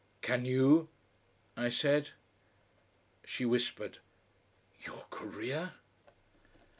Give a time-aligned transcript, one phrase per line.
[0.23, 0.89] "Can you?"
[1.55, 2.09] I said.
[3.23, 3.99] She whispered.
[4.83, 5.73] "Your career?"